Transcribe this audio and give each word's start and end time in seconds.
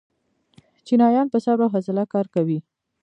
چینایان 0.85 1.27
په 1.33 1.37
صبر 1.45 1.63
او 1.65 1.73
حوصله 1.73 2.03
کار 2.13 2.25
کوي. 2.35 2.59